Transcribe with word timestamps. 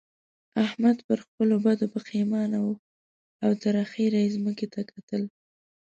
احمد 0.65 0.97
پر 1.07 1.17
خپلو 1.25 1.55
بدو 1.65 1.85
پېښمانه 1.95 2.57
وو 2.63 2.75
او 3.43 3.51
تر 3.61 3.73
اخېره 3.85 4.19
يې 4.23 4.33
ځمکې 4.35 4.67
ته 4.73 4.81
کتل. 4.91 5.23